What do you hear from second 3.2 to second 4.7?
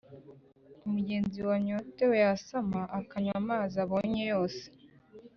amazi abonye yose,